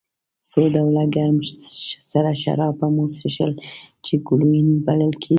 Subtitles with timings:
[0.49, 1.37] څو ډوله ګرم
[2.11, 3.51] سره شراب به مو څښل
[4.05, 5.29] چې ګلووېن بلل کېدل.